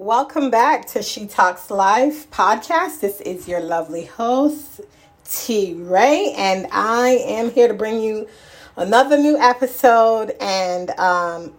Welcome 0.00 0.48
back 0.48 0.86
to 0.90 1.02
She 1.02 1.26
Talks 1.26 1.72
Life 1.72 2.30
podcast. 2.30 3.00
This 3.00 3.20
is 3.20 3.48
your 3.48 3.58
lovely 3.58 4.04
host, 4.04 4.80
T 5.28 5.74
Ray, 5.74 6.34
and 6.36 6.68
I 6.70 7.18
am 7.26 7.50
here 7.50 7.66
to 7.66 7.74
bring 7.74 8.00
you 8.00 8.28
another 8.76 9.18
new 9.18 9.36
episode. 9.36 10.36
And 10.40 10.90
um, 11.00 11.52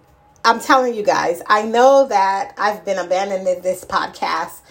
I'm 0.46 0.62
telling 0.62 0.94
you 0.96 1.04
guys, 1.04 1.42
I 1.48 1.64
know 1.64 2.08
that 2.08 2.54
I've 2.58 2.86
been 2.86 2.98
abandoning 2.98 3.62
this 3.62 3.84
podcast. 3.84 4.62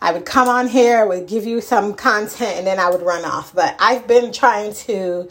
I 0.00 0.12
would 0.12 0.24
come 0.24 0.46
on 0.46 0.68
here, 0.68 1.04
would 1.04 1.26
give 1.26 1.44
you 1.44 1.60
some 1.60 1.94
content, 1.94 2.58
and 2.58 2.68
then 2.68 2.78
I 2.78 2.88
would 2.88 3.02
run 3.02 3.24
off. 3.24 3.52
But 3.52 3.74
I've 3.80 4.06
been 4.06 4.30
trying 4.30 4.74
to 4.74 5.28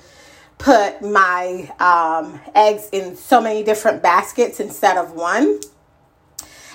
put 0.57 1.01
my 1.01 1.71
um, 1.79 2.41
eggs 2.54 2.89
in 2.91 3.15
so 3.15 3.39
many 3.39 3.63
different 3.63 4.04
baskets 4.04 4.59
instead 4.59 4.97
of 4.97 5.13
one 5.13 5.61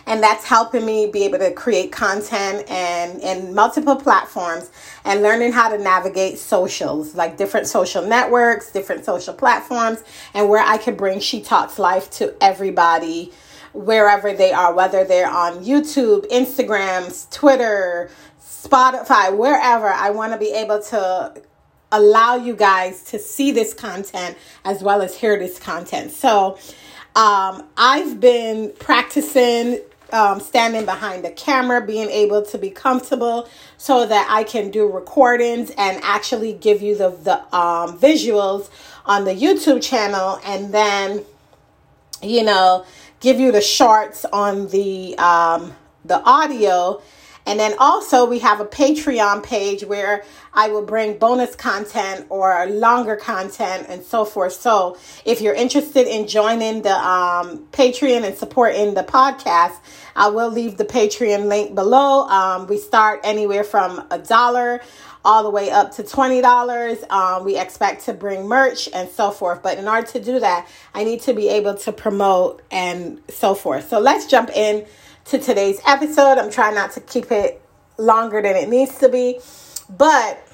and 0.06 0.22
that's 0.22 0.44
helping 0.44 0.84
me 0.84 1.06
be 1.06 1.24
able 1.24 1.38
to 1.38 1.52
create 1.52 1.92
content 1.92 2.68
and 2.68 3.20
in 3.20 3.54
multiple 3.54 3.96
platforms 3.96 4.70
and 5.04 5.22
learning 5.22 5.52
how 5.52 5.68
to 5.68 5.79
navigate 5.79 6.38
socials 6.38 7.14
like 7.14 7.36
different 7.36 7.66
social 7.66 8.04
networks 8.07 8.70
different 8.72 9.04
social 9.04 9.34
platforms 9.34 10.02
and 10.34 10.48
where 10.48 10.64
i 10.64 10.76
can 10.76 10.94
bring 10.94 11.20
she 11.20 11.40
talks 11.40 11.79
life 11.79 12.10
to 12.10 12.34
everybody 12.43 13.32
wherever 13.72 14.32
they 14.32 14.52
are 14.52 14.74
whether 14.74 15.04
they're 15.04 15.30
on 15.30 15.64
youtube 15.64 16.29
instagrams 16.30 17.30
twitter 17.30 18.10
spotify 18.62 19.36
wherever. 19.36 19.88
I 19.88 20.10
want 20.10 20.32
to 20.32 20.38
be 20.38 20.52
able 20.52 20.80
to 20.84 21.34
allow 21.90 22.36
you 22.36 22.54
guys 22.54 23.02
to 23.04 23.18
see 23.18 23.52
this 23.52 23.74
content 23.74 24.36
as 24.64 24.82
well 24.82 25.02
as 25.02 25.16
hear 25.16 25.38
this 25.38 25.58
content. 25.58 26.12
So 26.12 26.58
um, 27.14 27.68
I've 27.76 28.21
been 28.21 28.72
practicing 28.79 29.80
um, 30.12 30.40
standing 30.40 30.84
behind 30.84 31.25
the 31.25 31.30
camera, 31.30 31.84
being 31.84 32.08
able 32.11 32.42
to 32.42 32.58
be 32.58 32.70
comfortable 32.70 33.48
so 33.78 34.06
that 34.06 34.27
I 34.30 34.44
can 34.44 34.70
do 34.70 34.86
recordings 34.86 35.70
and 35.77 35.98
actually 36.02 36.52
give 36.52 36.82
you 36.82 36.96
the, 36.96 37.10
the 37.10 37.38
um, 37.56 37.98
visuals 37.98 38.70
on 39.05 39.24
the 39.24 39.34
YouTube 39.34 39.83
channel 39.83 40.40
and 40.44 40.72
then, 40.72 41.24
you 42.22 42.44
know, 42.44 42.84
give 43.20 43.40
you 43.40 43.52
the 43.52 43.60
shorts 43.60 44.24
on 44.27 44.68
the 44.68 45.16
um, 45.18 45.74
the 46.05 46.20
audio 46.24 47.00
and 47.46 47.58
then 47.58 47.74
also 47.78 48.24
we 48.24 48.38
have 48.40 48.60
a 48.60 48.64
Patreon 48.64 49.42
page 49.42 49.84
where 49.84 50.24
I 50.54 50.68
will 50.68 50.84
bring 50.84 51.18
bonus 51.18 51.56
content 51.56 52.26
or 52.28 52.66
longer 52.66 53.16
content 53.16 53.86
and 53.88 54.04
so 54.04 54.24
forth. 54.24 54.52
So 54.52 54.96
if 55.24 55.40
you're 55.40 55.54
interested 55.54 56.06
in 56.06 56.28
joining 56.28 56.82
the 56.82 56.94
um, 56.94 57.66
Patreon 57.72 58.24
and 58.24 58.36
supporting 58.36 58.94
the 58.94 59.02
podcast, 59.02 59.76
I 60.14 60.28
will 60.28 60.50
leave 60.50 60.76
the 60.76 60.84
Patreon 60.84 61.46
link 61.46 61.74
below. 61.74 62.28
Um, 62.28 62.66
we 62.66 62.78
start 62.78 63.20
anywhere 63.24 63.64
from 63.64 64.06
a 64.10 64.18
dollar 64.18 64.80
all 65.24 65.42
the 65.42 65.50
way 65.50 65.70
up 65.70 65.92
to 65.92 66.02
$20. 66.02 67.10
Um, 67.10 67.44
we 67.44 67.56
expect 67.56 68.04
to 68.06 68.12
bring 68.12 68.46
merch 68.46 68.88
and 68.92 69.08
so 69.08 69.30
forth. 69.30 69.62
But 69.62 69.78
in 69.78 69.88
order 69.88 70.06
to 70.08 70.20
do 70.20 70.40
that, 70.40 70.68
I 70.94 71.04
need 71.04 71.22
to 71.22 71.32
be 71.32 71.48
able 71.48 71.74
to 71.77 71.92
promote 71.92 72.62
and 72.70 73.20
so 73.28 73.54
forth. 73.54 73.88
So 73.88 74.00
let's 74.00 74.27
jump 74.27 74.50
in 74.50 74.84
to 75.26 75.38
today's 75.38 75.80
episode. 75.86 76.38
I'm 76.38 76.50
trying 76.50 76.74
not 76.74 76.92
to 76.92 77.00
keep 77.00 77.30
it 77.30 77.62
longer 77.98 78.42
than 78.42 78.56
it 78.56 78.68
needs 78.68 78.98
to 78.98 79.08
be. 79.08 79.38
But 79.88 80.46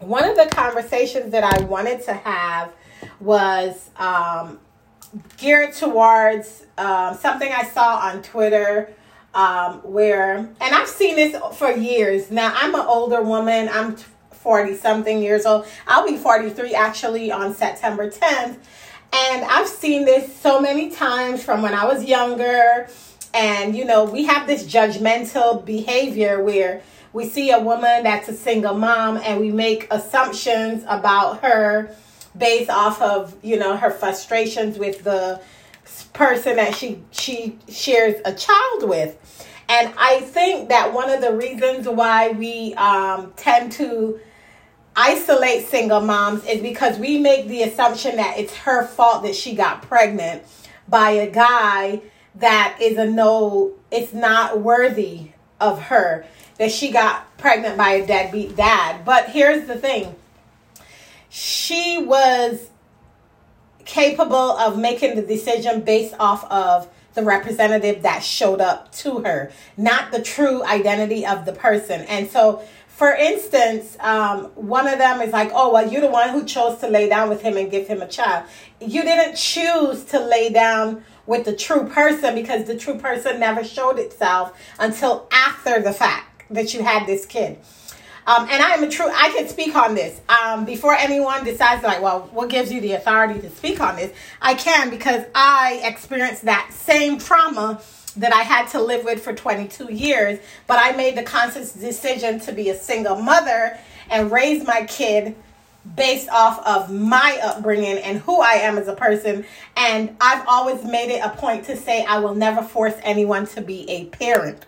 one 0.00 0.24
of 0.24 0.36
the 0.36 0.46
conversations 0.46 1.32
that 1.32 1.44
I 1.44 1.64
wanted 1.64 2.02
to 2.04 2.12
have 2.12 2.72
was 3.20 3.90
um, 3.96 4.60
geared 5.36 5.74
towards 5.74 6.64
um, 6.78 7.16
something 7.16 7.50
I 7.50 7.64
saw 7.64 7.96
on 7.96 8.22
Twitter. 8.22 8.92
Um, 9.34 9.80
where, 9.82 10.38
and 10.38 10.74
I've 10.74 10.88
seen 10.88 11.14
this 11.14 11.36
for 11.58 11.70
years. 11.70 12.30
Now, 12.30 12.54
I'm 12.56 12.74
an 12.74 12.86
older 12.86 13.20
woman. 13.20 13.68
I'm 13.70 13.96
40 14.30 14.76
something 14.76 15.22
years 15.22 15.44
old. 15.44 15.66
I'll 15.86 16.06
be 16.06 16.16
43 16.16 16.74
actually 16.74 17.30
on 17.30 17.52
September 17.52 18.10
10th. 18.10 18.56
And 19.12 19.44
I've 19.44 19.68
seen 19.68 20.06
this 20.06 20.34
so 20.34 20.58
many 20.58 20.90
times 20.90 21.42
from 21.42 21.60
when 21.60 21.74
I 21.74 21.84
was 21.84 22.04
younger 22.04 22.88
and, 23.36 23.76
you 23.76 23.84
know, 23.84 24.04
we 24.04 24.24
have 24.24 24.46
this 24.46 24.64
judgmental 24.64 25.62
behavior 25.62 26.42
where 26.42 26.80
we 27.12 27.28
see 27.28 27.50
a 27.50 27.60
woman 27.60 28.04
that's 28.04 28.30
a 28.30 28.34
single 28.34 28.72
mom 28.72 29.18
and 29.18 29.38
we 29.38 29.50
make 29.50 29.86
assumptions 29.90 30.82
about 30.88 31.42
her 31.42 31.94
based 32.36 32.70
off 32.70 33.00
of, 33.02 33.36
you 33.42 33.58
know, 33.58 33.76
her 33.76 33.90
frustrations 33.90 34.78
with 34.78 35.04
the 35.04 35.42
person 36.14 36.56
that 36.56 36.74
she 36.74 37.02
she 37.10 37.58
shares 37.68 38.14
a 38.24 38.32
child 38.32 38.88
with. 38.88 39.18
And 39.68 39.92
I 39.98 40.20
think 40.20 40.70
that 40.70 40.94
one 40.94 41.10
of 41.10 41.20
the 41.20 41.34
reasons 41.34 41.86
why 41.86 42.30
we 42.30 42.72
um, 42.74 43.34
tend 43.36 43.72
to 43.72 44.18
isolate 44.96 45.66
single 45.66 46.00
moms 46.00 46.42
is 46.46 46.62
because 46.62 46.98
we 46.98 47.18
make 47.18 47.48
the 47.48 47.64
assumption 47.64 48.16
that 48.16 48.38
it's 48.38 48.56
her 48.56 48.86
fault 48.86 49.24
that 49.24 49.34
she 49.34 49.54
got 49.54 49.82
pregnant 49.82 50.42
by 50.88 51.10
a 51.10 51.30
guy 51.30 52.00
that 52.38 52.78
is 52.80 52.98
a 52.98 53.06
no, 53.06 53.72
it's 53.90 54.12
not 54.12 54.60
worthy 54.60 55.30
of 55.60 55.82
her 55.84 56.26
that 56.58 56.72
she 56.72 56.90
got 56.90 57.36
pregnant 57.38 57.76
by 57.76 57.90
a 57.90 58.06
deadbeat 58.06 58.56
dad. 58.56 59.04
But 59.04 59.30
here's 59.30 59.66
the 59.66 59.76
thing 59.76 60.14
she 61.28 62.02
was 62.02 62.70
capable 63.84 64.34
of 64.34 64.78
making 64.78 65.16
the 65.16 65.22
decision 65.22 65.82
based 65.82 66.14
off 66.18 66.44
of 66.50 66.88
the 67.14 67.22
representative 67.22 68.02
that 68.02 68.22
showed 68.22 68.60
up 68.60 68.92
to 68.92 69.20
her, 69.20 69.50
not 69.76 70.12
the 70.12 70.22
true 70.22 70.62
identity 70.64 71.24
of 71.24 71.46
the 71.46 71.52
person. 71.52 72.02
And 72.02 72.28
so, 72.28 72.62
for 72.88 73.12
instance, 73.14 73.96
um, 74.00 74.46
one 74.54 74.86
of 74.86 74.98
them 74.98 75.20
is 75.20 75.32
like, 75.32 75.50
oh, 75.54 75.72
well, 75.72 75.90
you're 75.90 76.02
the 76.02 76.10
one 76.10 76.30
who 76.30 76.44
chose 76.44 76.78
to 76.80 76.88
lay 76.88 77.08
down 77.08 77.28
with 77.28 77.42
him 77.42 77.56
and 77.56 77.70
give 77.70 77.86
him 77.86 78.02
a 78.02 78.08
child. 78.08 78.46
You 78.80 79.02
didn't 79.02 79.36
choose 79.36 80.04
to 80.04 80.20
lay 80.20 80.50
down 80.50 81.04
with 81.26 81.44
the 81.44 81.54
true 81.54 81.88
person 81.88 82.34
because 82.34 82.64
the 82.64 82.76
true 82.76 82.98
person 82.98 83.40
never 83.40 83.64
showed 83.64 83.98
itself 83.98 84.58
until 84.78 85.28
after 85.32 85.80
the 85.80 85.92
fact 85.92 86.44
that 86.50 86.74
you 86.74 86.82
had 86.82 87.06
this 87.06 87.26
kid. 87.26 87.58
Um, 88.26 88.48
and 88.50 88.60
I 88.60 88.70
am 88.70 88.82
a 88.82 88.88
true, 88.88 89.08
I 89.08 89.30
can 89.36 89.46
speak 89.48 89.76
on 89.76 89.94
this. 89.94 90.20
Um, 90.28 90.64
before 90.64 90.94
anyone 90.94 91.44
decides, 91.44 91.84
like, 91.84 92.02
well, 92.02 92.28
what 92.32 92.48
gives 92.48 92.72
you 92.72 92.80
the 92.80 92.92
authority 92.92 93.40
to 93.40 93.50
speak 93.50 93.80
on 93.80 93.94
this? 93.94 94.12
I 94.42 94.54
can 94.54 94.90
because 94.90 95.24
I 95.32 95.80
experienced 95.84 96.44
that 96.44 96.72
same 96.72 97.18
trauma 97.18 97.80
that 98.16 98.32
I 98.32 98.42
had 98.42 98.66
to 98.68 98.82
live 98.82 99.04
with 99.04 99.22
for 99.22 99.32
22 99.32 99.92
years. 99.92 100.40
But 100.66 100.78
I 100.80 100.96
made 100.96 101.16
the 101.16 101.22
conscious 101.22 101.72
decision 101.72 102.40
to 102.40 102.52
be 102.52 102.70
a 102.70 102.74
single 102.74 103.16
mother 103.16 103.78
and 104.10 104.32
raise 104.32 104.66
my 104.66 104.84
kid 104.84 105.36
based 105.96 106.28
off 106.28 106.64
of 106.66 106.92
my 106.92 107.40
upbringing 107.42 107.98
and 107.98 108.18
who 108.18 108.40
I 108.40 108.54
am 108.54 108.78
as 108.78 108.86
a 108.86 108.94
person. 108.94 109.44
And 109.76 110.16
I've 110.20 110.46
always 110.46 110.84
made 110.84 111.10
it 111.10 111.24
a 111.24 111.30
point 111.30 111.64
to 111.66 111.76
say 111.76 112.04
I 112.04 112.18
will 112.18 112.34
never 112.34 112.62
force 112.62 112.94
anyone 113.02 113.46
to 113.48 113.62
be 113.62 113.88
a 113.90 114.04
parent. 114.06 114.64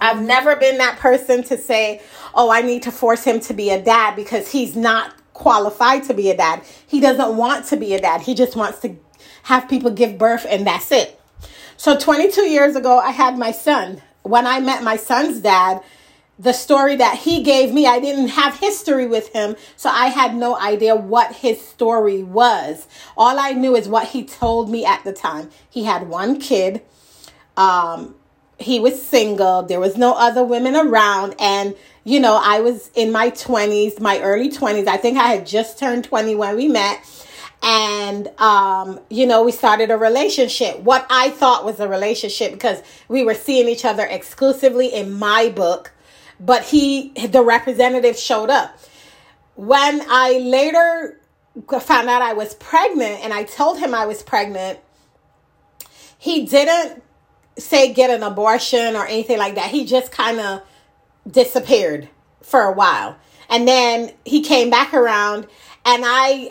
I've 0.00 0.22
never 0.22 0.54
been 0.54 0.78
that 0.78 0.98
person 0.98 1.42
to 1.44 1.56
say, 1.58 2.02
oh, 2.34 2.50
I 2.50 2.62
need 2.62 2.84
to 2.84 2.92
force 2.92 3.24
him 3.24 3.40
to 3.40 3.54
be 3.54 3.70
a 3.70 3.82
dad 3.82 4.14
because 4.14 4.52
he's 4.52 4.76
not 4.76 5.14
qualified 5.32 6.04
to 6.04 6.14
be 6.14 6.30
a 6.30 6.36
dad. 6.36 6.62
He 6.86 7.00
doesn't 7.00 7.36
want 7.36 7.66
to 7.66 7.76
be 7.76 7.94
a 7.94 8.00
dad. 8.00 8.20
He 8.20 8.34
just 8.34 8.54
wants 8.54 8.80
to 8.80 8.96
have 9.44 9.68
people 9.68 9.90
give 9.90 10.18
birth 10.18 10.46
and 10.48 10.66
that's 10.66 10.92
it. 10.92 11.20
So 11.76 11.96
22 11.96 12.42
years 12.42 12.76
ago, 12.76 12.98
I 12.98 13.10
had 13.10 13.38
my 13.38 13.52
son. 13.52 14.02
When 14.22 14.46
I 14.46 14.60
met 14.60 14.82
my 14.82 14.96
son's 14.96 15.40
dad, 15.40 15.80
the 16.38 16.52
story 16.52 16.94
that 16.96 17.18
he 17.18 17.42
gave 17.42 17.74
me, 17.74 17.86
I 17.86 17.98
didn't 17.98 18.28
have 18.28 18.58
history 18.58 19.06
with 19.06 19.32
him, 19.32 19.56
so 19.76 19.90
I 19.90 20.06
had 20.06 20.36
no 20.36 20.56
idea 20.56 20.94
what 20.94 21.36
his 21.36 21.60
story 21.60 22.22
was. 22.22 22.86
All 23.16 23.38
I 23.38 23.52
knew 23.52 23.74
is 23.74 23.88
what 23.88 24.08
he 24.08 24.24
told 24.24 24.70
me 24.70 24.84
at 24.84 25.02
the 25.04 25.12
time. 25.12 25.50
He 25.68 25.84
had 25.84 26.08
one 26.08 26.38
kid. 26.38 26.82
Um, 27.56 28.14
he 28.58 28.78
was 28.78 29.00
single. 29.00 29.62
There 29.64 29.80
was 29.80 29.96
no 29.96 30.14
other 30.14 30.44
women 30.44 30.76
around, 30.76 31.34
and 31.40 31.74
you 32.04 32.20
know, 32.20 32.40
I 32.42 32.60
was 32.60 32.90
in 32.94 33.12
my 33.12 33.30
twenties, 33.30 34.00
my 34.00 34.20
early 34.20 34.48
twenties. 34.50 34.86
I 34.86 34.96
think 34.96 35.18
I 35.18 35.28
had 35.28 35.46
just 35.46 35.78
turned 35.78 36.04
twenty 36.04 36.34
when 36.34 36.56
we 36.56 36.68
met. 36.68 37.04
And, 37.60 38.28
um, 38.38 39.00
you 39.10 39.26
know, 39.26 39.42
we 39.42 39.50
started 39.50 39.90
a 39.90 39.96
relationship. 39.96 40.78
What 40.78 41.04
I 41.10 41.30
thought 41.30 41.64
was 41.64 41.80
a 41.80 41.88
relationship 41.88 42.52
because 42.52 42.84
we 43.08 43.24
were 43.24 43.34
seeing 43.34 43.68
each 43.68 43.84
other 43.84 44.06
exclusively 44.06 44.86
in 44.86 45.12
my 45.12 45.48
book 45.48 45.92
but 46.40 46.64
he 46.64 47.10
the 47.28 47.42
representative 47.42 48.18
showed 48.18 48.50
up. 48.50 48.78
When 49.54 50.02
i 50.08 50.38
later 50.38 51.20
found 51.80 52.08
out 52.08 52.22
i 52.22 52.32
was 52.32 52.54
pregnant 52.54 53.24
and 53.24 53.32
i 53.32 53.42
told 53.42 53.80
him 53.80 53.92
i 53.92 54.06
was 54.06 54.22
pregnant 54.22 54.78
he 56.18 56.46
didn't 56.46 57.02
say 57.56 57.92
get 57.92 58.10
an 58.10 58.22
abortion 58.22 58.96
or 58.96 59.06
anything 59.06 59.38
like 59.38 59.54
that. 59.54 59.70
He 59.70 59.84
just 59.84 60.12
kind 60.12 60.40
of 60.40 60.62
disappeared 61.30 62.08
for 62.42 62.62
a 62.62 62.72
while. 62.72 63.16
And 63.48 63.66
then 63.66 64.12
he 64.24 64.42
came 64.42 64.70
back 64.70 64.92
around 64.94 65.46
and 65.84 66.02
I, 66.04 66.48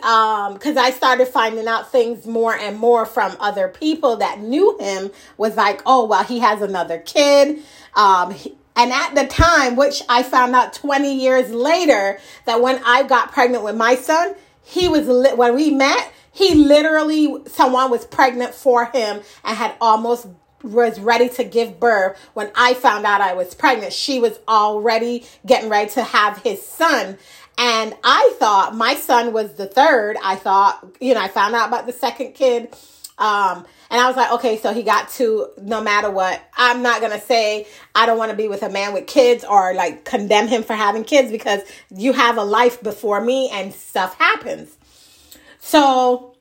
um, 0.48 0.54
because 0.54 0.76
I 0.76 0.90
started 0.90 1.28
finding 1.28 1.68
out 1.68 1.92
things 1.92 2.26
more 2.26 2.56
and 2.56 2.76
more 2.76 3.06
from 3.06 3.36
other 3.38 3.68
people 3.68 4.16
that 4.16 4.40
knew 4.40 4.76
him, 4.80 5.10
was 5.36 5.56
like, 5.56 5.80
oh, 5.86 6.06
well, 6.06 6.24
he 6.24 6.40
has 6.40 6.60
another 6.60 6.98
kid. 6.98 7.62
Um, 7.94 8.34
and 8.78 8.92
at 8.92 9.16
the 9.16 9.26
time, 9.26 9.74
which 9.74 10.02
I 10.08 10.22
found 10.22 10.54
out 10.54 10.72
20 10.72 11.12
years 11.12 11.50
later, 11.50 12.20
that 12.44 12.62
when 12.62 12.80
I 12.86 13.02
got 13.02 13.32
pregnant 13.32 13.64
with 13.64 13.76
my 13.76 13.96
son, 13.96 14.36
he 14.62 14.88
was, 14.88 15.08
li- 15.08 15.34
when 15.34 15.56
we 15.56 15.72
met, 15.72 16.12
he 16.30 16.54
literally, 16.54 17.38
someone 17.48 17.90
was 17.90 18.06
pregnant 18.06 18.54
for 18.54 18.84
him 18.84 19.20
and 19.44 19.56
had 19.56 19.74
almost 19.80 20.28
was 20.62 21.00
ready 21.00 21.28
to 21.28 21.44
give 21.44 21.80
birth 21.80 22.18
when 22.34 22.50
I 22.54 22.74
found 22.74 23.04
out 23.04 23.20
I 23.20 23.34
was 23.34 23.52
pregnant. 23.54 23.92
She 23.92 24.20
was 24.20 24.38
already 24.46 25.26
getting 25.44 25.68
ready 25.68 25.90
to 25.92 26.04
have 26.04 26.38
his 26.38 26.64
son. 26.64 27.18
And 27.56 27.96
I 28.04 28.32
thought 28.38 28.76
my 28.76 28.94
son 28.94 29.32
was 29.32 29.54
the 29.54 29.66
third. 29.66 30.16
I 30.22 30.36
thought, 30.36 30.86
you 31.00 31.14
know, 31.14 31.20
I 31.20 31.28
found 31.28 31.56
out 31.56 31.66
about 31.68 31.86
the 31.86 31.92
second 31.92 32.34
kid. 32.34 32.76
Um, 33.18 33.66
and 33.90 34.00
I 34.00 34.06
was 34.06 34.16
like, 34.16 34.32
okay, 34.32 34.58
so 34.58 34.72
he 34.72 34.82
got 34.82 35.08
to 35.10 35.48
no 35.60 35.82
matter 35.82 36.10
what. 36.10 36.40
I'm 36.56 36.82
not 36.82 37.00
going 37.00 37.12
to 37.12 37.20
say 37.20 37.66
I 37.94 38.06
don't 38.06 38.18
want 38.18 38.30
to 38.30 38.36
be 38.36 38.48
with 38.48 38.62
a 38.62 38.68
man 38.68 38.92
with 38.92 39.06
kids 39.06 39.44
or 39.44 39.74
like 39.74 40.04
condemn 40.04 40.46
him 40.46 40.62
for 40.62 40.74
having 40.74 41.04
kids 41.04 41.30
because 41.30 41.60
you 41.94 42.12
have 42.12 42.36
a 42.36 42.44
life 42.44 42.82
before 42.82 43.20
me 43.20 43.50
and 43.50 43.74
stuff 43.74 44.16
happens. 44.18 44.76
So, 45.58 46.36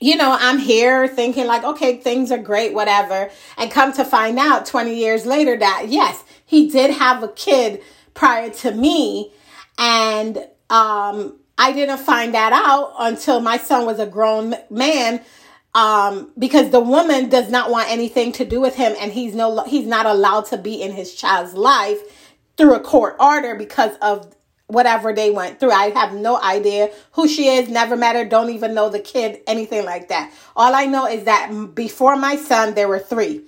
you 0.00 0.16
know, 0.16 0.36
I'm 0.38 0.58
here 0.58 1.08
thinking 1.08 1.46
like, 1.46 1.64
okay, 1.64 1.96
things 1.96 2.30
are 2.30 2.38
great, 2.38 2.72
whatever. 2.72 3.30
And 3.56 3.70
come 3.70 3.92
to 3.94 4.04
find 4.04 4.38
out 4.38 4.66
20 4.66 4.94
years 4.94 5.26
later 5.26 5.56
that 5.56 5.86
yes, 5.88 6.22
he 6.44 6.68
did 6.68 6.92
have 6.92 7.22
a 7.22 7.28
kid 7.28 7.82
prior 8.14 8.50
to 8.50 8.70
me. 8.70 9.32
And 9.78 10.36
um, 10.70 11.38
I 11.58 11.72
didn't 11.72 11.98
find 11.98 12.34
that 12.34 12.52
out 12.52 12.94
until 12.98 13.40
my 13.40 13.56
son 13.56 13.86
was 13.86 13.98
a 13.98 14.06
grown 14.06 14.54
man. 14.70 15.20
Um, 15.74 16.32
because 16.38 16.70
the 16.70 16.80
woman 16.80 17.30
does 17.30 17.50
not 17.50 17.70
want 17.70 17.90
anything 17.90 18.32
to 18.32 18.44
do 18.44 18.60
with 18.60 18.76
him, 18.76 18.94
and 19.00 19.12
he's 19.12 19.34
no, 19.34 19.64
he's 19.64 19.86
not 19.86 20.04
allowed 20.04 20.46
to 20.46 20.58
be 20.58 20.82
in 20.82 20.92
his 20.92 21.14
child's 21.14 21.54
life 21.54 21.98
through 22.58 22.74
a 22.74 22.80
court 22.80 23.16
order 23.18 23.54
because 23.54 23.96
of 24.02 24.34
whatever 24.66 25.14
they 25.14 25.30
went 25.30 25.60
through. 25.60 25.70
I 25.70 25.90
have 25.90 26.12
no 26.14 26.40
idea 26.40 26.90
who 27.12 27.26
she 27.26 27.48
is, 27.48 27.68
never 27.68 27.96
met 27.96 28.16
her, 28.16 28.24
don't 28.24 28.50
even 28.50 28.74
know 28.74 28.90
the 28.90 29.00
kid, 29.00 29.40
anything 29.46 29.84
like 29.84 30.08
that. 30.08 30.32
All 30.56 30.74
I 30.74 30.86
know 30.86 31.06
is 31.06 31.24
that 31.24 31.74
before 31.74 32.16
my 32.16 32.36
son, 32.36 32.74
there 32.74 32.88
were 32.88 32.98
three 32.98 33.42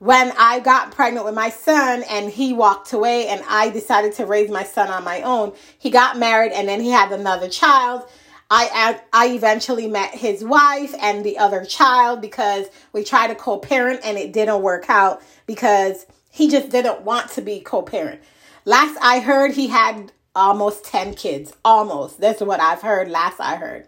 when 0.00 0.32
I 0.38 0.60
got 0.60 0.92
pregnant 0.92 1.26
with 1.26 1.34
my 1.34 1.50
son 1.50 2.02
and 2.08 2.30
he 2.30 2.54
walked 2.54 2.94
away 2.94 3.28
and 3.28 3.42
I 3.46 3.68
decided 3.68 4.14
to 4.14 4.24
raise 4.24 4.50
my 4.50 4.64
son 4.64 4.88
on 4.88 5.04
my 5.04 5.20
own, 5.20 5.52
he 5.78 5.90
got 5.90 6.18
married 6.18 6.52
and 6.52 6.66
then 6.66 6.80
he 6.80 6.90
had 6.90 7.12
another 7.12 7.50
child. 7.50 8.08
I 8.50 9.00
I 9.12 9.28
eventually 9.28 9.86
met 9.86 10.14
his 10.14 10.44
wife 10.44 10.94
and 11.00 11.24
the 11.24 11.38
other 11.38 11.64
child 11.64 12.20
because 12.20 12.66
we 12.92 13.04
tried 13.04 13.28
to 13.28 13.34
co-parent 13.36 14.00
and 14.02 14.18
it 14.18 14.32
didn't 14.32 14.62
work 14.62 14.86
out 14.88 15.22
because 15.46 16.06
he 16.30 16.50
just 16.50 16.70
didn't 16.70 17.02
want 17.02 17.30
to 17.32 17.42
be 17.42 17.60
co-parent. 17.60 18.20
Last 18.64 18.98
I 19.00 19.20
heard 19.20 19.52
he 19.52 19.68
had 19.68 20.12
almost 20.34 20.84
10 20.84 21.14
kids. 21.14 21.52
Almost. 21.64 22.20
That's 22.20 22.40
what 22.40 22.60
I've 22.60 22.82
heard 22.82 23.08
last 23.08 23.40
I 23.40 23.56
heard. 23.56 23.86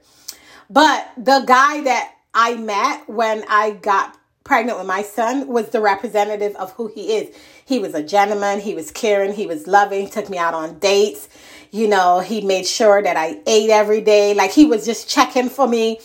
But 0.71 1.11
the 1.17 1.45
guy 1.47 1.83
that 1.83 2.15
I 2.35 2.55
met 2.55 3.09
when 3.09 3.45
I 3.49 3.73
got 3.73 4.17
pregnant 4.45 4.79
with 4.79 4.87
my 4.87 5.03
son 5.03 5.47
was 5.47 5.69
the 5.69 5.81
representative 5.81 6.57
of 6.57 6.73
who 6.73 6.89
he 6.89 7.17
is. 7.17 7.35
He 7.65 7.79
was 7.79 7.95
a 7.95 8.03
gentleman, 8.03 8.61
he 8.61 8.75
was 8.75 8.91
caring, 8.91 9.35
he 9.35 9.47
was 9.47 9.67
loving, 9.67 10.09
took 10.11 10.29
me 10.29 10.39
out 10.39 10.55
on 10.55 10.79
dates. 10.79 11.29
You 11.73 11.89
know, 11.89 12.21
he 12.21 12.43
made 12.43 12.67
sure 12.67 13.03
that 13.03 13.17
I 13.17 13.41
ate 13.47 13.71
every 13.71 14.03
day. 14.03 14.35
Like 14.35 14.53
he 14.53 14.67
was 14.67 14.85
just 14.85 15.09
checking 15.09 15.49
for 15.49 15.67
me 15.67 16.01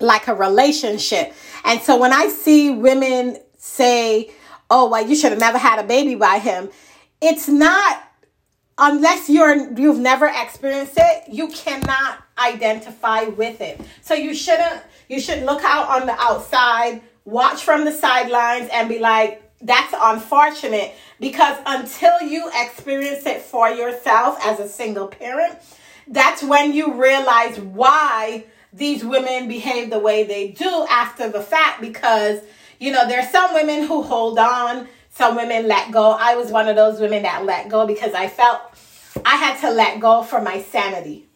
like 0.00 0.26
a 0.26 0.34
relationship. 0.34 1.34
And 1.64 1.80
so 1.82 1.98
when 1.98 2.12
I 2.14 2.28
see 2.28 2.70
women 2.70 3.36
say, 3.58 4.30
"Oh, 4.70 4.88
well, 4.88 5.06
you 5.06 5.14
should 5.14 5.32
have 5.32 5.40
never 5.40 5.58
had 5.58 5.78
a 5.78 5.86
baby 5.86 6.14
by 6.14 6.38
him." 6.38 6.70
It's 7.20 7.46
not 7.46 8.02
unless 8.78 9.28
you're 9.28 9.78
you've 9.78 9.98
never 9.98 10.26
experienced 10.26 10.94
it, 10.96 11.24
you 11.28 11.48
cannot 11.48 12.22
identify 12.38 13.24
with 13.24 13.60
it. 13.60 13.78
So 14.00 14.14
you 14.14 14.34
shouldn't 14.34 14.80
you 15.08 15.20
should 15.20 15.42
look 15.44 15.62
out 15.62 15.88
on 15.88 16.06
the 16.06 16.18
outside 16.18 17.02
watch 17.26 17.64
from 17.64 17.84
the 17.84 17.92
sidelines 17.92 18.70
and 18.72 18.88
be 18.88 18.98
like, 18.98 19.42
that's 19.60 19.94
unfortunate 19.98 20.94
because 21.18 21.58
until 21.66 22.20
you 22.22 22.50
experience 22.54 23.24
it 23.26 23.42
for 23.42 23.68
yourself 23.70 24.38
as 24.44 24.60
a 24.60 24.68
single 24.68 25.08
parent, 25.08 25.58
that's 26.08 26.42
when 26.42 26.72
you 26.72 26.94
realize 26.94 27.58
why 27.58 28.44
these 28.72 29.04
women 29.04 29.48
behave 29.48 29.90
the 29.90 29.98
way 29.98 30.24
they 30.24 30.48
do 30.48 30.86
after 30.90 31.28
the 31.30 31.40
fact 31.40 31.80
because 31.80 32.40
you 32.78 32.92
know 32.92 33.08
there's 33.08 33.30
some 33.30 33.54
women 33.54 33.86
who 33.86 34.02
hold 34.02 34.38
on 34.38 34.86
some 35.10 35.34
women 35.34 35.66
let 35.66 35.92
go. 35.92 36.10
I 36.10 36.36
was 36.36 36.52
one 36.52 36.68
of 36.68 36.76
those 36.76 37.00
women 37.00 37.22
that 37.22 37.46
let 37.46 37.70
go 37.70 37.86
because 37.86 38.12
i 38.12 38.28
felt 38.28 38.60
i 39.24 39.36
had 39.36 39.58
to 39.60 39.70
let 39.70 39.98
go 39.98 40.22
for 40.22 40.42
my 40.42 40.60
sanity 40.60 41.26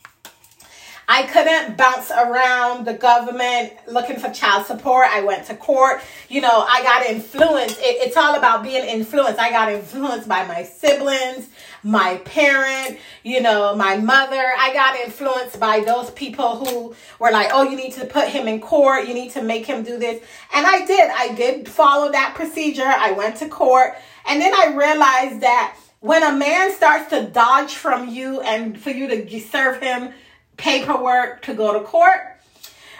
I 1.12 1.24
couldn't 1.24 1.76
bounce 1.76 2.12
around 2.12 2.84
the 2.84 2.94
government 2.94 3.72
looking 3.88 4.20
for 4.20 4.30
child 4.30 4.66
support. 4.66 5.08
I 5.10 5.22
went 5.22 5.44
to 5.46 5.56
court. 5.56 6.02
You 6.28 6.40
know, 6.40 6.64
I 6.68 6.84
got 6.84 7.04
influenced. 7.04 7.80
It, 7.80 8.06
it's 8.06 8.16
all 8.16 8.36
about 8.36 8.62
being 8.62 8.84
influenced. 8.84 9.40
I 9.40 9.50
got 9.50 9.72
influenced 9.72 10.28
by 10.28 10.46
my 10.46 10.62
siblings, 10.62 11.48
my 11.82 12.18
parent, 12.18 13.00
you 13.24 13.40
know, 13.42 13.74
my 13.74 13.96
mother. 13.96 14.40
I 14.56 14.72
got 14.72 15.00
influenced 15.00 15.58
by 15.58 15.80
those 15.80 16.12
people 16.12 16.64
who 16.64 16.94
were 17.18 17.32
like, 17.32 17.48
oh, 17.52 17.64
you 17.64 17.76
need 17.76 17.94
to 17.94 18.06
put 18.06 18.28
him 18.28 18.46
in 18.46 18.60
court. 18.60 19.08
You 19.08 19.14
need 19.14 19.32
to 19.32 19.42
make 19.42 19.66
him 19.66 19.82
do 19.82 19.98
this. 19.98 20.22
And 20.54 20.64
I 20.64 20.86
did. 20.86 21.10
I 21.10 21.34
did 21.34 21.68
follow 21.68 22.12
that 22.12 22.36
procedure. 22.36 22.86
I 22.86 23.10
went 23.10 23.34
to 23.38 23.48
court. 23.48 23.96
And 24.28 24.40
then 24.40 24.54
I 24.54 24.76
realized 24.76 25.40
that 25.40 25.76
when 25.98 26.22
a 26.22 26.36
man 26.36 26.72
starts 26.72 27.10
to 27.10 27.26
dodge 27.26 27.74
from 27.74 28.08
you 28.08 28.40
and 28.42 28.80
for 28.80 28.90
you 28.90 29.08
to 29.08 29.40
serve 29.40 29.82
him 29.82 30.12
paperwork 30.60 31.42
to 31.42 31.54
go 31.54 31.72
to 31.72 31.80
court. 31.80 32.20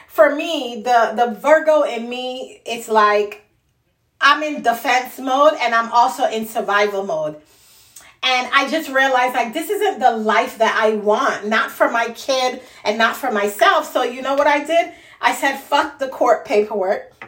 For 0.09 0.35
me, 0.35 0.83
the 0.85 1.12
the 1.15 1.39
Virgo 1.39 1.83
in 1.83 2.09
me, 2.09 2.62
it's 2.67 2.89
like 2.89 3.45
I'm 4.21 4.43
in 4.43 4.62
defense 4.62 5.19
mode 5.19 5.55
and 5.61 5.75
I'm 5.75 5.93
also 5.93 6.25
in 6.25 6.47
survival 6.47 7.05
mode. 7.05 7.37
And 8.23 8.49
I 8.53 8.69
just 8.69 8.91
realized 8.91 9.35
like 9.35 9.55
this 9.55 9.71
isn't 9.71 10.01
the 10.01 10.11
life 10.11 10.59
that 10.59 10.77
I 10.77 10.97
want, 10.97 11.47
not 11.47 11.71
for 11.71 11.91
my 11.91 12.09
kid 12.11 12.61
and 12.85 12.99
not 12.99 13.17
for 13.17 13.31
myself. 13.31 13.91
So 13.91 14.03
you 14.03 14.21
know 14.21 14.35
what 14.35 14.47
I 14.47 14.65
did? 14.65 14.93
I 15.21 15.35
said 15.35 15.59
fuck 15.59 15.99
the 15.99 16.09
court 16.09 16.45
paperwork. 16.45 17.20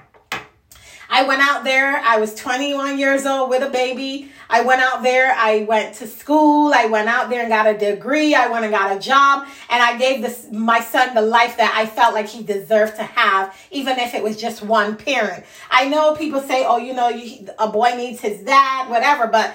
I 1.13 1.25
went 1.25 1.43
out 1.43 1.63
there. 1.63 1.99
I 1.99 2.17
was 2.17 2.35
21 2.35 2.99
years 2.99 3.27
old 3.27 3.51
with 3.51 3.63
a 3.63 3.69
baby. 3.69 4.33
I 4.49 4.63
went 4.63 4.81
out 4.81 5.03
there. 5.03 5.31
I 5.37 5.65
went 5.65 5.97
to 5.97 6.07
school. 6.07 6.73
I 6.75 6.87
went 6.87 7.07
out 7.07 7.29
there 7.29 7.41
and 7.41 7.51
got 7.51 7.67
a 7.67 7.77
degree. 7.77 8.35
I 8.35 8.49
went 8.49 8.65
and 8.65 8.73
got 8.73 8.97
a 8.97 8.99
job. 8.99 9.47
And 9.69 9.83
I 9.83 9.99
gave 9.99 10.23
this, 10.23 10.49
my 10.51 10.81
son 10.81 11.15
the 11.15 11.21
life 11.21 11.59
that 11.59 11.75
I 11.77 11.85
felt 11.85 12.15
like 12.15 12.29
he 12.29 12.43
deserved 12.43 12.97
to 12.97 13.03
have, 13.03 13.55
even 13.71 13.99
if 13.99 14.15
it 14.15 14.23
was 14.23 14.41
just 14.41 14.63
one 14.63 14.97
parent. 14.97 15.45
I 15.71 15.87
know 15.87 16.17
people 16.17 16.41
say, 16.41 16.65
oh, 16.67 16.79
you 16.79 16.95
know, 16.95 17.11
you, 17.11 17.47
a 17.59 17.69
boy 17.69 17.91
needs 17.95 18.23
his 18.23 18.41
dad, 18.41 18.89
whatever. 18.89 19.27
But 19.27 19.55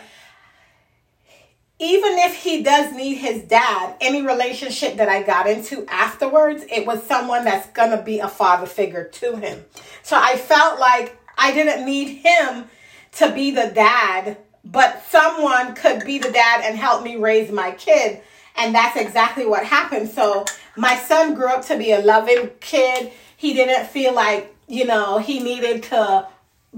even 1.79 2.19
if 2.19 2.35
he 2.35 2.61
does 2.61 2.93
need 2.93 3.15
his 3.15 3.41
dad, 3.41 3.95
any 3.99 4.21
relationship 4.21 4.97
that 4.97 5.09
I 5.09 5.23
got 5.23 5.47
into 5.47 5.87
afterwards, 5.87 6.63
it 6.71 6.85
was 6.85 7.01
someone 7.01 7.45
that's 7.45 7.67
going 7.69 7.97
to 7.97 8.03
be 8.03 8.19
a 8.19 8.27
father 8.27 8.67
figure 8.67 9.05
to 9.05 9.37
him. 9.37 9.65
So 10.03 10.15
I 10.19 10.37
felt 10.37 10.79
like 10.79 11.17
I 11.37 11.51
didn't 11.51 11.85
need 11.85 12.23
him 12.23 12.65
to 13.13 13.31
be 13.31 13.51
the 13.51 13.71
dad, 13.73 14.37
but 14.63 15.03
someone 15.09 15.75
could 15.75 16.05
be 16.05 16.17
the 16.19 16.31
dad 16.31 16.61
and 16.63 16.77
help 16.77 17.03
me 17.03 17.15
raise 17.15 17.51
my 17.51 17.71
kid. 17.71 18.21
And 18.55 18.73
that's 18.73 18.97
exactly 18.97 19.45
what 19.45 19.63
happened. 19.63 20.09
So 20.09 20.45
my 20.75 20.95
son 20.95 21.35
grew 21.35 21.47
up 21.47 21.65
to 21.65 21.77
be 21.77 21.91
a 21.91 21.99
loving 21.99 22.49
kid. 22.59 23.11
He 23.35 23.53
didn't 23.53 23.87
feel 23.87 24.13
like, 24.13 24.55
you 24.67 24.85
know, 24.85 25.19
he 25.19 25.39
needed 25.39 25.83
to 25.83 26.27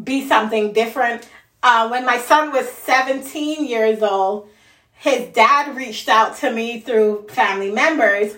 be 0.04 0.28
something 0.28 0.74
different. 0.74 1.28
Uh, 1.64 1.88
when 1.90 2.06
my 2.06 2.18
son 2.18 2.52
was 2.52 2.70
17 2.70 3.66
years 3.66 4.02
old, 4.02 4.50
his 4.94 5.28
dad 5.30 5.76
reached 5.76 6.10
out 6.10 6.36
to 6.38 6.52
me 6.52 6.80
through 6.82 7.28
family 7.30 7.72
members 7.72 8.36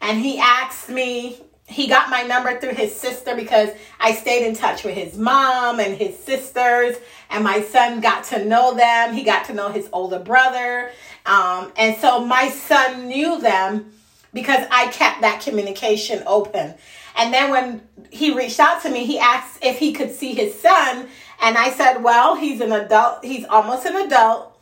and 0.00 0.20
he 0.20 0.38
asked 0.38 0.88
me 0.88 1.40
he 1.70 1.86
got 1.86 2.10
my 2.10 2.22
number 2.22 2.58
through 2.58 2.74
his 2.74 2.94
sister 2.94 3.36
because 3.36 3.70
I 4.00 4.12
stayed 4.12 4.44
in 4.44 4.56
touch 4.56 4.82
with 4.82 4.94
his 4.94 5.16
mom 5.16 5.78
and 5.78 5.96
his 5.96 6.18
sisters, 6.18 6.96
and 7.30 7.44
my 7.44 7.62
son 7.62 8.00
got 8.00 8.24
to 8.24 8.44
know 8.44 8.74
them. 8.74 9.14
He 9.14 9.22
got 9.22 9.44
to 9.46 9.54
know 9.54 9.68
his 9.70 9.88
older 9.92 10.18
brother. 10.18 10.90
Um, 11.24 11.72
and 11.76 11.96
so 11.98 12.24
my 12.24 12.48
son 12.48 13.06
knew 13.06 13.40
them 13.40 13.92
because 14.34 14.66
I 14.70 14.88
kept 14.88 15.20
that 15.20 15.42
communication 15.42 16.24
open. 16.26 16.74
And 17.16 17.32
then 17.32 17.50
when 17.50 17.82
he 18.10 18.34
reached 18.36 18.58
out 18.58 18.82
to 18.82 18.90
me, 18.90 19.04
he 19.04 19.20
asked 19.20 19.64
if 19.64 19.78
he 19.78 19.92
could 19.92 20.10
see 20.10 20.34
his 20.34 20.60
son. 20.60 21.06
And 21.40 21.56
I 21.56 21.70
said, 21.70 22.02
Well, 22.02 22.34
he's 22.34 22.60
an 22.60 22.72
adult, 22.72 23.24
he's 23.24 23.44
almost 23.44 23.86
an 23.86 23.94
adult. 23.94 24.58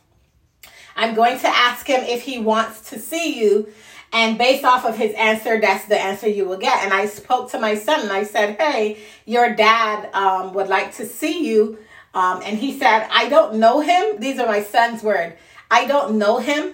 I'm 0.95 1.15
going 1.15 1.39
to 1.39 1.47
ask 1.47 1.87
him 1.87 2.03
if 2.03 2.21
he 2.21 2.37
wants 2.37 2.89
to 2.89 2.99
see 2.99 3.39
you 3.39 3.69
And 4.11 4.37
based 4.37 4.63
off 4.63 4.85
of 4.85 4.97
his 4.97 5.13
answer, 5.13 5.59
that's 5.59 5.85
the 5.85 5.99
answer 5.99 6.27
you 6.27 6.45
will 6.45 6.57
get. 6.57 6.83
And 6.83 6.93
I 6.93 7.05
spoke 7.05 7.51
to 7.51 7.59
my 7.59 7.75
son 7.75 8.01
and 8.01 8.11
I 8.11 8.23
said, 8.23 8.59
Hey, 8.59 8.97
your 9.25 9.55
dad 9.55 10.09
um, 10.13 10.53
would 10.53 10.67
like 10.67 10.95
to 10.95 11.05
see 11.05 11.47
you. 11.47 11.77
Um, 12.13 12.41
and 12.43 12.57
he 12.57 12.77
said, 12.77 13.07
I 13.11 13.29
don't 13.29 13.55
know 13.55 13.81
him. 13.81 14.19
These 14.19 14.39
are 14.39 14.47
my 14.47 14.63
son's 14.63 15.03
words. 15.03 15.35
I 15.69 15.85
don't 15.85 16.17
know 16.17 16.39
him. 16.39 16.73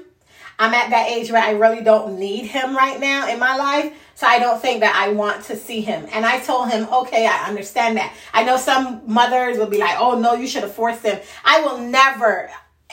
I'm 0.57 0.73
at 0.73 0.89
that 0.91 1.09
age 1.09 1.31
where 1.31 1.43
I 1.43 1.51
really 1.51 1.83
don't 1.83 2.17
need 2.17 2.45
him 2.45 2.75
right 2.75 2.99
now 2.99 3.27
in 3.27 3.39
my 3.39 3.57
life. 3.57 3.93
So 4.15 4.25
I 4.25 4.39
don't 4.39 4.61
think 4.61 4.79
that 4.79 4.95
I 4.95 5.11
want 5.11 5.43
to 5.45 5.57
see 5.57 5.81
him. 5.81 6.07
And 6.13 6.25
I 6.25 6.39
told 6.39 6.69
him, 6.69 6.87
okay, 6.91 7.27
I 7.27 7.49
understand 7.49 7.97
that. 7.97 8.13
I 8.33 8.45
know 8.45 8.55
some 8.55 9.01
mothers 9.05 9.57
will 9.57 9.67
be 9.67 9.77
like, 9.77 9.97
oh 9.99 10.17
no, 10.17 10.33
you 10.33 10.47
should 10.47 10.63
have 10.63 10.73
forced 10.73 11.03
him. 11.03 11.19
I 11.43 11.61
will 11.61 11.79
never, 11.79 12.49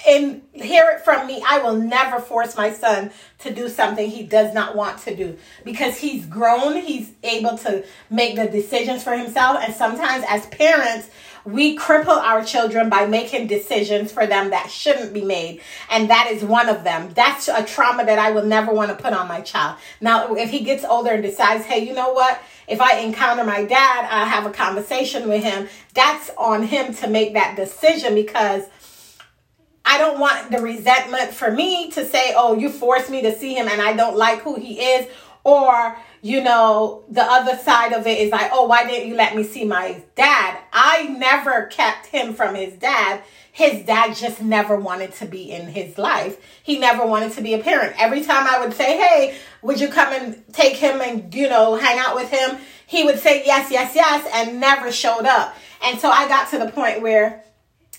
and 0.06 0.42
hear 0.52 0.90
it 0.90 1.04
from 1.04 1.26
me, 1.26 1.42
I 1.46 1.58
will 1.58 1.76
never 1.76 2.18
force 2.18 2.56
my 2.56 2.72
son 2.72 3.10
to 3.40 3.52
do 3.52 3.68
something 3.68 4.10
he 4.10 4.22
does 4.22 4.54
not 4.54 4.74
want 4.74 4.98
to 5.00 5.14
do 5.14 5.36
because 5.64 5.98
he's 5.98 6.26
grown, 6.26 6.76
he's 6.76 7.12
able 7.22 7.58
to 7.58 7.84
make 8.10 8.36
the 8.36 8.48
decisions 8.48 9.04
for 9.04 9.16
himself. 9.16 9.58
And 9.60 9.74
sometimes 9.74 10.24
as 10.28 10.46
parents, 10.46 11.10
we 11.44 11.76
cripple 11.76 12.16
our 12.16 12.44
children 12.44 12.88
by 12.88 13.06
making 13.06 13.48
decisions 13.48 14.12
for 14.12 14.26
them 14.26 14.50
that 14.50 14.70
shouldn't 14.70 15.12
be 15.12 15.24
made. 15.24 15.60
And 15.90 16.08
that 16.08 16.28
is 16.30 16.44
one 16.44 16.68
of 16.68 16.84
them. 16.84 17.12
That's 17.14 17.48
a 17.48 17.64
trauma 17.64 18.04
that 18.04 18.18
I 18.18 18.30
will 18.30 18.44
never 18.44 18.72
want 18.72 18.96
to 18.96 19.02
put 19.02 19.12
on 19.12 19.26
my 19.28 19.40
child. 19.40 19.78
Now, 20.00 20.34
if 20.34 20.50
he 20.50 20.60
gets 20.60 20.84
older 20.84 21.10
and 21.10 21.22
decides, 21.22 21.64
hey, 21.64 21.84
you 21.86 21.94
know 21.94 22.12
what? 22.12 22.40
If 22.68 22.80
I 22.80 22.98
encounter 22.98 23.44
my 23.44 23.64
dad, 23.64 24.08
I 24.08 24.24
have 24.24 24.46
a 24.46 24.50
conversation 24.50 25.28
with 25.28 25.42
him. 25.42 25.68
That's 25.94 26.30
on 26.38 26.62
him 26.62 26.94
to 26.94 27.08
make 27.08 27.34
that 27.34 27.56
decision 27.56 28.14
because 28.14 28.64
I 29.92 29.98
don't 29.98 30.18
want 30.18 30.50
the 30.50 30.58
resentment 30.58 31.34
for 31.34 31.50
me 31.50 31.90
to 31.90 32.06
say, 32.06 32.32
oh, 32.34 32.54
you 32.54 32.70
forced 32.70 33.10
me 33.10 33.20
to 33.22 33.38
see 33.38 33.52
him 33.52 33.68
and 33.68 33.82
I 33.82 33.92
don't 33.92 34.16
like 34.16 34.40
who 34.40 34.58
he 34.58 34.80
is. 34.80 35.06
Or 35.44 35.96
you 36.22 36.40
know, 36.40 37.02
the 37.08 37.22
other 37.22 37.58
side 37.58 37.92
of 37.92 38.06
it 38.06 38.18
is 38.18 38.30
like, 38.30 38.48
oh, 38.52 38.66
why 38.66 38.86
didn't 38.86 39.08
you 39.08 39.16
let 39.16 39.34
me 39.34 39.42
see 39.42 39.64
my 39.64 40.00
dad? 40.14 40.56
I 40.72 41.08
never 41.08 41.66
kept 41.66 42.06
him 42.06 42.32
from 42.32 42.54
his 42.54 42.74
dad. 42.74 43.22
His 43.50 43.84
dad 43.84 44.14
just 44.14 44.40
never 44.40 44.76
wanted 44.76 45.12
to 45.14 45.26
be 45.26 45.50
in 45.50 45.66
his 45.66 45.98
life. 45.98 46.38
He 46.62 46.78
never 46.78 47.04
wanted 47.04 47.32
to 47.32 47.42
be 47.42 47.54
a 47.54 47.58
parent. 47.58 47.96
Every 47.98 48.22
time 48.22 48.46
I 48.46 48.64
would 48.64 48.72
say, 48.72 48.96
hey, 48.96 49.36
would 49.62 49.80
you 49.80 49.88
come 49.88 50.12
and 50.12 50.42
take 50.54 50.76
him 50.76 51.00
and, 51.00 51.34
you 51.34 51.48
know, 51.48 51.74
hang 51.74 51.98
out 51.98 52.14
with 52.14 52.30
him? 52.30 52.56
He 52.86 53.02
would 53.02 53.18
say 53.18 53.42
yes, 53.44 53.70
yes, 53.70 53.94
yes, 53.96 54.30
and 54.32 54.60
never 54.60 54.92
showed 54.92 55.26
up. 55.26 55.56
And 55.82 55.98
so 55.98 56.08
I 56.08 56.28
got 56.28 56.50
to 56.50 56.58
the 56.58 56.70
point 56.70 57.02
where 57.02 57.42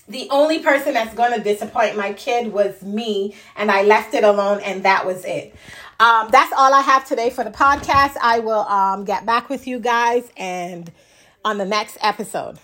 the 0.08 0.28
only 0.30 0.60
person 0.60 0.94
that's 0.94 1.14
going 1.14 1.32
to 1.32 1.42
disappoint 1.42 1.96
my 1.96 2.12
kid 2.12 2.52
was 2.52 2.82
me, 2.82 3.34
and 3.56 3.70
I 3.70 3.82
left 3.82 4.14
it 4.14 4.24
alone, 4.24 4.60
and 4.60 4.84
that 4.84 5.06
was 5.06 5.24
it. 5.24 5.54
Um, 6.00 6.28
that's 6.30 6.52
all 6.52 6.74
I 6.74 6.80
have 6.80 7.06
today 7.06 7.30
for 7.30 7.44
the 7.44 7.50
podcast. 7.50 8.16
I 8.20 8.40
will 8.40 8.66
um, 8.66 9.04
get 9.04 9.24
back 9.24 9.48
with 9.48 9.66
you 9.66 9.78
guys 9.78 10.28
and 10.36 10.90
on 11.44 11.58
the 11.58 11.64
next 11.64 11.98
episode. 12.00 12.58